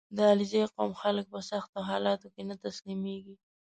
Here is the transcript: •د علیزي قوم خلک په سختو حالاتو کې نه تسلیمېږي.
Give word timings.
•د 0.15 0.17
علیزي 0.31 0.61
قوم 0.75 0.91
خلک 1.01 1.25
په 1.33 1.39
سختو 1.49 1.79
حالاتو 1.89 2.27
کې 2.33 2.41
نه 2.49 2.55
تسلیمېږي. 2.65 3.35